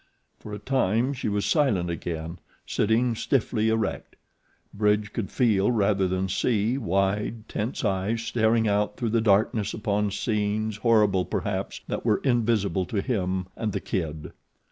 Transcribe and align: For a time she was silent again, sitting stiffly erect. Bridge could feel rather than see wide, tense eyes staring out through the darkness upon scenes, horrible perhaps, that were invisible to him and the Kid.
For 0.39 0.51
a 0.51 0.57
time 0.57 1.13
she 1.13 1.29
was 1.29 1.45
silent 1.45 1.91
again, 1.91 2.39
sitting 2.65 3.13
stiffly 3.13 3.69
erect. 3.69 4.15
Bridge 4.73 5.13
could 5.13 5.29
feel 5.29 5.71
rather 5.71 6.07
than 6.07 6.27
see 6.27 6.75
wide, 6.75 7.47
tense 7.47 7.85
eyes 7.85 8.23
staring 8.23 8.67
out 8.67 8.97
through 8.97 9.11
the 9.11 9.21
darkness 9.21 9.75
upon 9.75 10.09
scenes, 10.09 10.77
horrible 10.77 11.23
perhaps, 11.23 11.81
that 11.87 12.03
were 12.03 12.17
invisible 12.23 12.85
to 12.87 12.99
him 12.99 13.45
and 13.55 13.73
the 13.73 13.79
Kid. 13.79 14.31